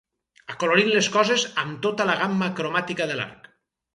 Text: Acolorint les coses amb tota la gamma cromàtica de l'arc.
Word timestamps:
Acolorint 0.53 0.87
les 0.93 1.09
coses 1.17 1.43
amb 1.65 1.77
tota 1.85 2.09
la 2.11 2.17
gamma 2.21 2.49
cromàtica 2.61 3.09
de 3.13 3.21
l'arc. 3.21 3.49